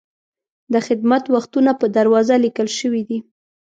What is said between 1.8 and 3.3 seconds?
دروازه لیکل شوي دي.